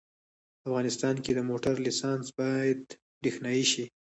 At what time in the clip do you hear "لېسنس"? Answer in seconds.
1.85-2.25